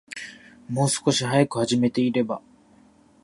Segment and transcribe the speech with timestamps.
[0.67, 2.41] もう少し早く始めていれば